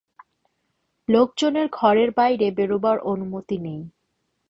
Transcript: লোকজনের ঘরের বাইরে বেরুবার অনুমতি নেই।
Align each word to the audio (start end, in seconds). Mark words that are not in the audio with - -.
লোকজনের 1.09 1.67
ঘরের 1.71 2.09
বাইরে 2.11 2.47
বেরুবার 2.51 2.97
অনুমতি 3.03 3.57
নেই। 3.57 3.81